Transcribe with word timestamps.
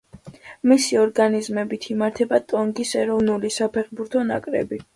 მისი 0.69 0.97
ორგანიზებით 1.01 1.85
იმართება 1.97 2.41
ტონგის 2.53 2.95
ეროვნული 3.05 3.55
საფეხბურთო 3.61 4.27
ნაკრები. 4.35 4.85